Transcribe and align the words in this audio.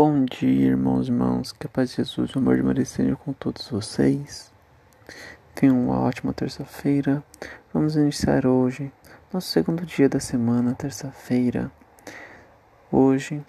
Bom 0.00 0.24
dia, 0.24 0.68
irmãos 0.68 1.08
e 1.08 1.10
irmãs, 1.10 1.50
que 1.50 1.66
a 1.66 1.68
paz 1.68 1.90
de 1.90 1.96
Jesus 1.96 2.30
e 2.30 2.36
o 2.36 2.38
amor 2.38 2.54
de 2.54 2.62
Maria 2.62 2.84
esteja 2.84 3.16
com 3.16 3.32
todos 3.32 3.68
vocês. 3.68 4.52
Tenham 5.56 5.76
uma 5.76 5.98
ótima 5.98 6.32
terça-feira. 6.32 7.20
Vamos 7.74 7.96
iniciar 7.96 8.46
hoje, 8.46 8.92
nosso 9.32 9.48
segundo 9.48 9.84
dia 9.84 10.08
da 10.08 10.20
semana, 10.20 10.72
terça-feira. 10.72 11.72
Hoje, 12.92 13.44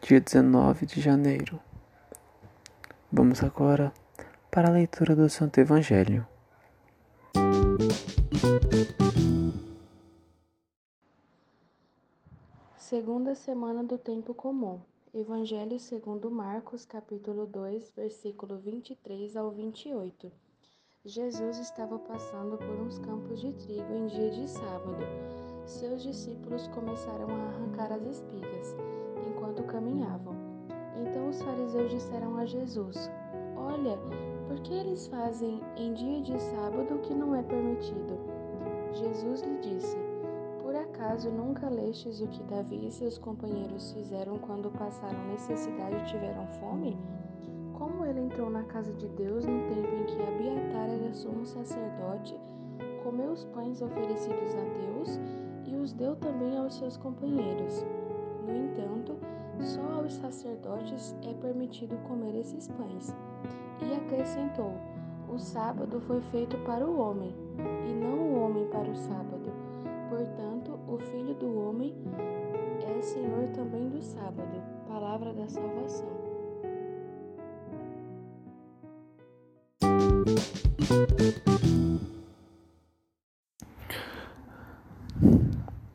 dia 0.00 0.22
19 0.22 0.86
de 0.86 1.02
janeiro. 1.02 1.60
Vamos 3.12 3.42
agora 3.42 3.92
para 4.50 4.68
a 4.68 4.72
leitura 4.72 5.14
do 5.14 5.28
Santo 5.28 5.60
Evangelho. 5.60 6.26
Segunda 12.78 13.34
semana 13.34 13.84
do 13.84 13.98
tempo 13.98 14.32
comum. 14.32 14.80
Evangelho 15.14 15.78
segundo 15.78 16.30
Marcos, 16.30 16.86
capítulo 16.86 17.46
2, 17.46 17.92
versículo 17.94 18.56
23 18.56 19.36
ao 19.36 19.50
28. 19.50 20.32
Jesus 21.04 21.58
estava 21.58 21.98
passando 21.98 22.56
por 22.56 22.80
uns 22.80 22.98
campos 22.98 23.38
de 23.38 23.52
trigo 23.52 23.92
em 23.92 24.06
dia 24.06 24.30
de 24.30 24.48
sábado. 24.48 25.04
Seus 25.66 26.02
discípulos 26.02 26.66
começaram 26.68 27.28
a 27.28 27.48
arrancar 27.48 27.92
as 27.92 28.06
espigas 28.06 28.74
enquanto 29.28 29.62
caminhavam. 29.64 30.34
Então 30.96 31.28
os 31.28 31.42
fariseus 31.42 31.90
disseram 31.90 32.38
a 32.38 32.46
Jesus: 32.46 33.10
Olha, 33.54 33.98
por 34.48 34.60
que 34.60 34.72
eles 34.72 35.08
fazem 35.08 35.60
em 35.76 35.92
dia 35.92 36.22
de 36.22 36.40
sábado 36.40 36.94
o 36.94 37.00
que 37.00 37.12
não 37.12 37.34
é 37.36 37.42
permitido? 37.42 38.18
Jesus 38.94 39.42
lhe 39.42 39.58
disse: 39.58 40.01
acaso 41.02 41.30
nunca 41.30 41.68
lestes 41.68 42.20
o 42.20 42.28
que 42.28 42.44
Davi 42.44 42.86
e 42.86 42.92
seus 42.92 43.18
companheiros 43.18 43.90
fizeram 43.92 44.38
quando 44.38 44.70
passaram 44.70 45.26
necessidade 45.26 45.96
e 45.96 46.04
tiveram 46.04 46.46
fome? 46.60 46.96
Como 47.74 48.06
ele 48.06 48.20
entrou 48.20 48.48
na 48.48 48.62
casa 48.62 48.92
de 48.92 49.08
Deus 49.08 49.44
no 49.44 49.58
tempo 49.66 49.94
em 49.96 50.04
que 50.04 50.22
Abiatar 50.22 50.88
era 50.88 51.12
sumo 51.12 51.44
sacerdote, 51.44 52.38
comeu 53.02 53.32
os 53.32 53.44
pães 53.46 53.82
oferecidos 53.82 54.54
a 54.54 54.62
Deus 54.78 55.20
e 55.66 55.74
os 55.74 55.92
deu 55.92 56.14
também 56.14 56.56
aos 56.56 56.76
seus 56.76 56.96
companheiros. 56.96 57.84
No 58.46 58.56
entanto, 58.56 59.16
só 59.58 59.82
aos 60.00 60.14
sacerdotes 60.14 61.16
é 61.28 61.34
permitido 61.34 61.96
comer 62.06 62.36
esses 62.36 62.68
pães. 62.68 63.12
E 63.80 63.92
acrescentou: 63.92 64.72
O 65.28 65.36
sábado 65.36 66.00
foi 66.02 66.20
feito 66.30 66.56
para 66.58 66.86
o 66.86 66.96
homem, 66.96 67.34
e 67.88 67.92
não 67.92 68.18
o 68.18 68.40
homem 68.40 68.68
para 68.68 68.88
o 68.88 68.94
sábado. 68.94 69.61
Portanto, 70.12 70.78
o 70.86 70.98
Filho 70.98 71.32
do 71.36 71.58
homem 71.58 71.94
é 72.86 73.00
Senhor 73.00 73.48
também 73.54 73.88
do 73.88 74.02
sábado. 74.02 74.62
Palavra 74.86 75.32
da 75.32 75.48
salvação. 75.48 76.06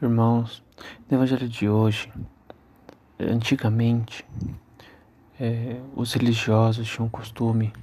Irmãos, 0.00 0.64
no 1.10 1.18
Evangelho 1.18 1.46
de 1.46 1.68
hoje, 1.68 2.10
antigamente, 3.20 4.24
é, 5.38 5.82
os 5.94 6.14
religiosos 6.14 6.88
tinham 6.88 7.08
o 7.08 7.10
costume 7.10 7.74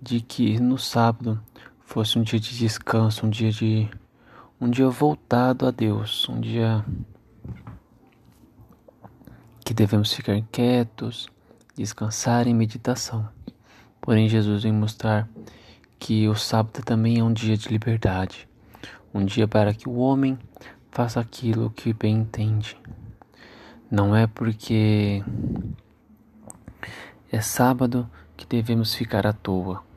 de 0.00 0.22
que 0.22 0.58
no 0.58 0.78
sábado 0.78 1.38
fosse 1.80 2.18
um 2.18 2.22
dia 2.22 2.40
de 2.40 2.56
descanso, 2.56 3.26
um 3.26 3.28
dia 3.28 3.52
de 3.52 3.90
um 4.60 4.68
dia 4.68 4.90
voltado 4.90 5.66
a 5.66 5.70
Deus, 5.70 6.28
um 6.28 6.38
dia 6.38 6.84
que 9.64 9.72
devemos 9.72 10.12
ficar 10.12 10.38
quietos, 10.52 11.30
descansar 11.74 12.46
em 12.46 12.52
meditação. 12.52 13.26
Porém, 14.02 14.28
Jesus 14.28 14.62
vem 14.62 14.72
mostrar 14.72 15.26
que 15.98 16.28
o 16.28 16.34
sábado 16.34 16.82
também 16.84 17.20
é 17.20 17.24
um 17.24 17.32
dia 17.32 17.56
de 17.56 17.68
liberdade, 17.68 18.46
um 19.14 19.24
dia 19.24 19.48
para 19.48 19.72
que 19.72 19.88
o 19.88 19.96
homem 19.96 20.38
faça 20.90 21.20
aquilo 21.20 21.70
que 21.70 21.94
bem 21.94 22.16
entende. 22.16 22.76
Não 23.90 24.14
é 24.14 24.26
porque 24.26 25.24
é 27.32 27.40
sábado 27.40 28.08
que 28.36 28.44
devemos 28.44 28.94
ficar 28.94 29.26
à 29.26 29.32
toa. 29.32 29.89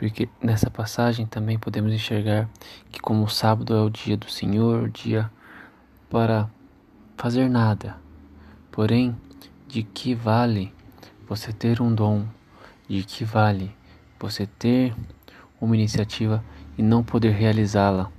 Porque 0.00 0.30
nessa 0.40 0.70
passagem 0.70 1.26
também 1.26 1.58
podemos 1.58 1.92
enxergar 1.92 2.48
que, 2.90 2.98
como 2.98 3.24
o 3.24 3.28
sábado 3.28 3.74
é 3.74 3.82
o 3.82 3.90
dia 3.90 4.16
do 4.16 4.30
Senhor, 4.30 4.84
o 4.84 4.88
dia 4.88 5.30
para 6.08 6.48
fazer 7.18 7.50
nada. 7.50 7.98
Porém, 8.72 9.14
de 9.68 9.82
que 9.82 10.14
vale 10.14 10.72
você 11.28 11.52
ter 11.52 11.82
um 11.82 11.94
dom? 11.94 12.24
De 12.88 13.04
que 13.04 13.26
vale 13.26 13.76
você 14.18 14.46
ter 14.46 14.94
uma 15.60 15.76
iniciativa 15.76 16.42
e 16.78 16.82
não 16.82 17.04
poder 17.04 17.32
realizá-la? 17.32 18.10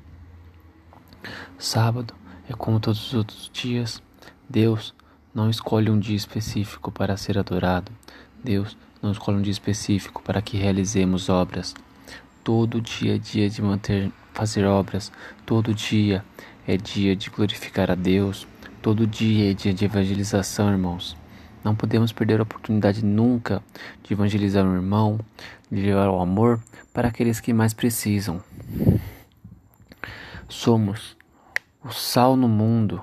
Sábado 1.58 2.14
é 2.48 2.54
como 2.54 2.80
todos 2.80 3.08
os 3.08 3.14
outros 3.16 3.50
dias, 3.52 4.04
Deus 4.48 4.94
não 5.34 5.50
escolhe 5.50 5.90
um 5.90 5.98
dia 5.98 6.16
específico 6.16 6.92
para 6.92 7.18
ser 7.18 7.40
adorado. 7.40 7.92
Deus 8.44 8.78
não 9.02 9.12
escolhe 9.12 9.38
um 9.38 9.42
dia 9.42 9.52
específico 9.52 10.22
para 10.22 10.42
que 10.42 10.58
realizemos 10.58 11.30
obras. 11.30 11.74
Todo 12.44 12.82
dia 12.82 13.16
é 13.16 13.18
dia 13.18 13.50
de 13.50 13.62
manter, 13.62 14.12
fazer 14.34 14.66
obras. 14.66 15.12
Todo 15.46 15.74
dia 15.74 16.24
é 16.68 16.78
dia 16.78 17.16
de 17.16 17.30
glorificar 17.30 17.90
a 17.90 17.96
Deus. 17.96 18.48
Todo 18.82 19.08
dia 19.08 19.52
é 19.52 19.54
dia 19.54 19.74
de 19.74 19.86
evangelização, 19.86 20.72
irmãos. 20.72 21.16
Não 21.64 21.76
podemos 21.76 22.12
perder 22.12 22.40
a 22.40 22.44
oportunidade 22.44 23.06
nunca 23.06 23.62
de 24.04 24.14
evangelizar 24.14 24.66
um 24.66 24.74
irmão, 24.74 25.20
de 25.72 25.82
levar 25.82 26.10
o 26.10 26.20
amor 26.20 26.60
para 26.94 27.08
aqueles 27.08 27.40
que 27.40 27.54
mais 27.54 27.74
precisam. 27.74 28.42
Somos 30.50 31.16
o 31.84 31.92
sal 31.92 32.36
no 32.36 32.48
mundo 32.48 33.02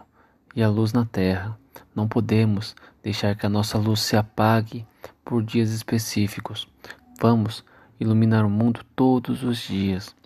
e 0.59 0.63
a 0.63 0.69
luz 0.69 0.93
na 0.93 1.05
terra. 1.05 1.57
Não 1.95 2.09
podemos 2.09 2.75
deixar 3.01 3.37
que 3.37 3.47
a 3.47 3.49
nossa 3.49 3.79
luz 3.79 4.01
se 4.01 4.17
apague 4.17 4.85
por 5.25 5.41
dias 5.41 5.71
específicos. 5.71 6.67
Vamos 7.21 7.65
iluminar 8.01 8.45
o 8.45 8.51
mundo 8.51 8.81
todos 8.97 9.45
os 9.45 9.59
dias. 9.59 10.17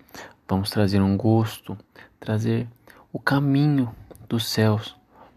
Vamos 0.48 0.70
trazer 0.70 1.02
um 1.02 1.18
gosto, 1.18 1.76
trazer 2.18 2.66
o 3.12 3.18
caminho 3.18 3.94
dos 4.26 4.46
céus 4.48 4.96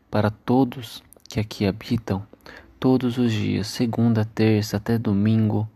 para 0.09 0.31
todos 0.31 1.03
que 1.27 1.41
aqui 1.41 1.65
habitam, 1.65 2.25
todos 2.80 3.18
os 3.18 3.33
dias, 3.33 3.68
segunda, 3.68 4.24
terça 4.24 4.77
até 4.77 4.98
domingo. 4.98 5.68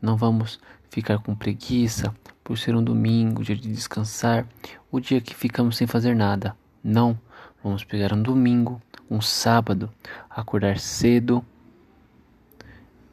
Não 0.00 0.16
vamos 0.16 0.60
ficar 0.88 1.18
com 1.18 1.34
preguiça 1.34 2.14
por 2.44 2.56
ser 2.56 2.76
um 2.76 2.84
domingo, 2.84 3.42
dia 3.42 3.56
de 3.56 3.72
descansar, 3.72 4.46
o 4.88 5.00
dia 5.00 5.20
que 5.20 5.34
ficamos 5.34 5.76
sem 5.76 5.88
fazer 5.88 6.14
nada. 6.14 6.56
Não, 6.82 7.18
vamos 7.62 7.84
pegar 7.84 8.12
um 8.12 8.22
domingo 8.22 8.80
um 9.12 9.20
sábado, 9.20 9.90
acordar 10.30 10.78
cedo 10.78 11.44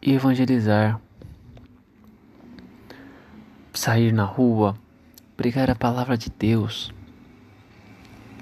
e 0.01 0.13
evangelizar, 0.13 1.00
sair 3.74 4.13
na 4.13 4.24
rua, 4.24 4.77
pregar 5.36 5.69
a 5.69 5.75
palavra 5.75 6.18
de 6.18 6.30
Deus. 6.30 6.94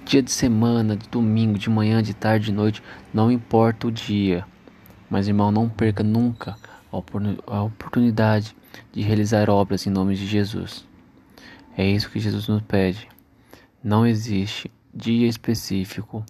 Dia 0.05 0.21
de 0.21 0.31
semana, 0.31 0.95
de 0.95 1.09
domingo, 1.09 1.57
de 1.57 1.67
manhã, 1.67 2.01
de 2.03 2.13
tarde, 2.13 2.45
de 2.45 2.51
noite, 2.51 2.83
não 3.11 3.31
importa 3.31 3.87
o 3.87 3.91
dia. 3.91 4.45
Mas, 5.09 5.27
irmão, 5.27 5.51
não 5.51 5.67
perca 5.67 6.03
nunca 6.03 6.55
a 6.91 7.63
oportunidade 7.63 8.55
de 8.93 9.01
realizar 9.01 9.49
obras 9.49 9.87
em 9.87 9.89
nome 9.89 10.15
de 10.15 10.27
Jesus. 10.27 10.85
É 11.75 11.85
isso 11.85 12.09
que 12.11 12.19
Jesus 12.19 12.47
nos 12.47 12.61
pede. 12.61 13.09
Não 13.83 14.05
existe 14.05 14.71
dia 14.97 15.27
específico 15.27 16.25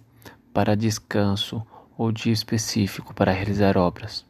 para 0.52 0.76
descanso 0.76 1.66
ou 1.96 2.12
dia 2.12 2.32
específico 2.32 3.14
para 3.14 3.32
realizar 3.32 3.78
obras. 3.78 4.26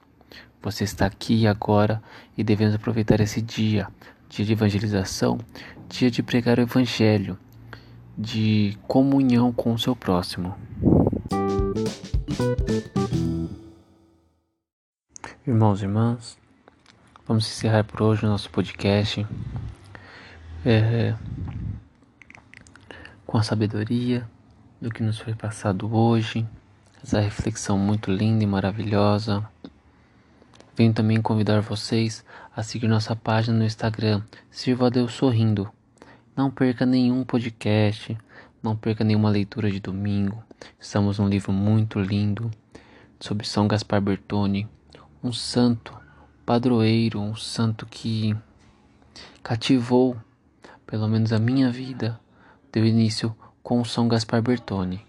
Você 0.63 0.85
está 0.85 1.07
aqui 1.07 1.45
agora 1.45 2.01
e 2.37 2.45
devemos 2.45 2.75
aproveitar 2.75 3.21
esse 3.21 3.43
dia, 3.43 3.89
dia 4.29 4.45
de 4.45 4.53
evangelização, 4.53 5.39
dia 5.89 6.09
de 6.09 6.23
pregar 6.23 6.59
o 6.59 6.63
evangelho, 6.63 7.37
de 8.17 8.79
comunhão 8.87 9.53
com 9.53 9.73
o 9.73 9.79
seu 9.79 9.97
próximo. 9.97 10.55
Irmãos 15.45 15.81
e 15.81 15.85
irmãs, 15.85 16.39
vamos 17.27 17.45
encerrar 17.45 17.83
por 17.83 18.03
hoje 18.03 18.25
o 18.25 18.29
nosso 18.29 18.51
podcast 18.51 19.27
é, 20.65 21.15
com 23.29 23.37
a 23.37 23.43
sabedoria 23.43 24.27
do 24.81 24.89
que 24.89 25.03
nos 25.03 25.19
foi 25.19 25.35
passado 25.35 25.95
hoje, 25.95 26.47
essa 27.05 27.21
reflexão 27.21 27.77
muito 27.77 28.11
linda 28.11 28.43
e 28.43 28.47
maravilhosa. 28.47 29.47
Venho 30.75 30.95
também 30.95 31.21
convidar 31.21 31.61
vocês 31.61 32.25
a 32.57 32.63
seguir 32.63 32.89
nossa 32.89 33.15
página 33.15 33.59
no 33.59 33.67
Instagram, 33.67 34.23
Sirva 34.51 34.87
a 34.87 34.89
Deus 34.89 35.13
Sorrindo. 35.13 35.71
Não 36.35 36.51
perca 36.51 36.87
nenhum 36.87 37.23
podcast, 37.23 38.17
não 38.63 38.75
perca 38.75 39.05
nenhuma 39.05 39.29
leitura 39.29 39.71
de 39.71 39.79
domingo. 39.79 40.43
Estamos 40.81 41.19
num 41.19 41.29
livro 41.29 41.53
muito 41.53 42.01
lindo 42.01 42.51
sobre 43.21 43.47
São 43.47 43.69
Gaspar 43.69 44.01
Bertone, 44.01 44.67
um 45.23 45.35
santo 45.35 45.95
padroeiro, 46.47 47.21
um 47.21 47.37
santo 47.37 47.85
que 47.85 48.35
cativou, 49.43 50.17
pelo 50.87 51.07
menos 51.07 51.31
a 51.31 51.39
minha 51.39 51.71
vida, 51.71 52.19
deu 52.73 52.85
início 52.85 53.35
com 53.63 53.85
São 53.85 54.09
Gaspar 54.09 54.43
Bertone. 54.43 55.07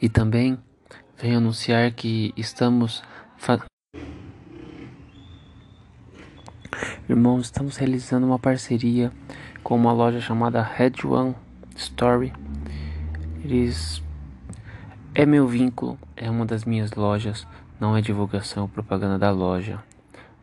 E 0.00 0.08
também 0.08 0.58
venho 1.16 1.38
anunciar 1.38 1.92
que 1.92 2.32
estamos 2.36 3.02
Irmãos, 7.08 7.46
estamos 7.46 7.76
realizando 7.76 8.26
uma 8.26 8.38
parceria 8.38 9.12
com 9.62 9.76
uma 9.76 9.92
loja 9.92 10.20
chamada 10.20 10.62
Red 10.62 11.04
One 11.04 11.34
Story. 11.76 12.32
Eles 13.44 14.02
é 15.14 15.26
meu 15.26 15.46
vínculo, 15.46 15.98
é 16.16 16.30
uma 16.30 16.46
das 16.46 16.64
minhas 16.64 16.92
lojas 16.92 17.46
não 17.82 17.96
é 17.96 18.00
divulgação 18.00 18.62
ou 18.62 18.68
propaganda 18.68 19.18
da 19.18 19.32
loja, 19.32 19.82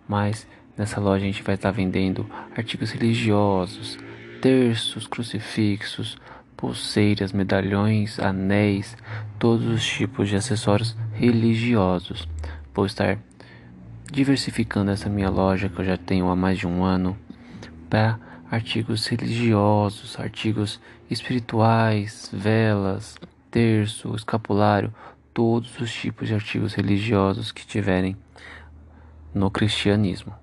mas 0.06 0.46
nessa 0.78 1.00
loja 1.00 1.24
a 1.24 1.28
gente 1.28 1.42
vai 1.42 1.56
estar 1.56 1.72
vendendo 1.72 2.30
artigos 2.54 2.92
religiosos, 2.92 3.98
terços, 4.42 5.08
crucifixos, 5.08 6.18
pulseiras, 6.56 7.32
medalhões, 7.32 8.20
anéis, 8.20 8.98
todos 9.38 9.66
os 9.68 9.86
tipos 9.86 10.28
de 10.30 10.36
acessórios 10.36 10.96
religiosos. 11.14 12.28
Vou 12.74 12.86
estar 12.86 13.18
diversificando 14.12 14.92
essa 14.92 15.10
minha 15.10 15.30
loja 15.30 15.70
que 15.70 15.80
eu 15.80 15.86
já 15.86 15.98
tenho 15.98 16.30
há 16.30 16.36
mais 16.36 16.58
de 16.58 16.68
um 16.68 16.84
ano 16.84 17.18
para 17.90 18.20
artigos 18.52 19.06
religiosos, 19.08 20.20
artigos 20.20 20.82
espirituais, 21.10 22.30
velas, 22.34 23.18
terço, 23.50 24.16
escapulário, 24.16 24.94
todos 25.34 25.80
os 25.80 25.94
tipos 25.94 26.28
de 26.28 26.34
artigos 26.34 26.74
religiosos 26.74 27.52
que 27.52 27.66
tiverem 27.66 28.18
no 29.34 29.50
cristianismo. 29.50 30.34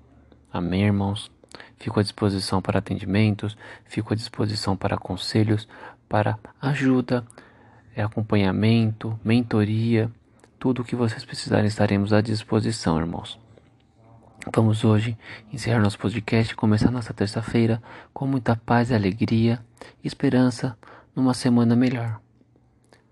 Amém, 0.51 0.85
irmãos? 0.85 1.36
Fico 1.77 1.99
à 1.99 2.03
disposição 2.03 2.61
para 2.61 2.79
atendimentos, 2.79 3.57
fico 3.85 4.13
à 4.13 4.15
disposição 4.15 4.75
para 4.75 4.97
conselhos, 4.97 5.67
para 6.09 6.37
ajuda, 6.61 7.25
acompanhamento, 7.95 9.19
mentoria, 9.23 10.11
tudo 10.59 10.81
o 10.81 10.85
que 10.85 10.95
vocês 10.95 11.23
precisarem 11.23 11.67
estaremos 11.67 12.13
à 12.13 12.21
disposição, 12.21 12.97
irmãos. 12.97 13.39
Vamos 14.53 14.83
hoje 14.83 15.17
encerrar 15.51 15.79
nosso 15.79 15.99
podcast 15.99 16.53
e 16.53 16.55
começar 16.55 16.89
nossa 16.89 17.13
terça-feira 17.13 17.81
com 18.13 18.25
muita 18.25 18.55
paz 18.55 18.91
alegria 18.91 19.59
e 20.03 20.07
esperança 20.07 20.77
numa 21.15 21.33
semana 21.33 21.75
melhor. 21.75 22.19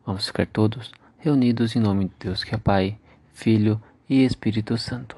Vamos 0.06 0.28
ficar 0.28 0.48
todos 0.48 0.92
reunidos 1.18 1.76
em 1.76 1.80
nome 1.80 2.06
de 2.06 2.14
Deus 2.20 2.44
que 2.44 2.56
é 2.56 2.58
Pai, 2.58 2.98
Filho 3.34 3.82
e 4.10 4.24
Espírito 4.24 4.78
Santo. 4.78 5.18